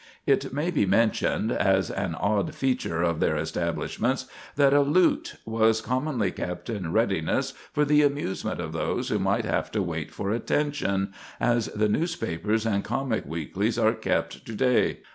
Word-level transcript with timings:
It 0.25 0.51
may 0.51 0.71
be 0.71 0.87
mentioned, 0.87 1.51
as 1.51 1.91
an 1.91 2.15
odd 2.15 2.55
feature 2.55 3.03
of 3.03 3.19
their 3.19 3.37
establishments, 3.37 4.25
that 4.55 4.73
a 4.73 4.81
lute 4.81 5.35
was 5.45 5.79
commonly 5.79 6.31
kept 6.31 6.71
in 6.71 6.91
readiness 6.91 7.51
for 7.71 7.85
the 7.85 8.01
amusement 8.01 8.59
of 8.59 8.71
those 8.73 9.09
who 9.09 9.19
might 9.19 9.45
have 9.45 9.69
to 9.73 9.83
wait 9.83 10.09
for 10.09 10.31
attention, 10.31 11.13
as 11.39 11.67
the 11.67 11.87
newspapers 11.87 12.65
and 12.65 12.83
comic 12.83 13.27
weeklies 13.27 13.77
are 13.77 13.93
kept 13.93 14.43
to 14.47 14.55
day. 14.55 15.01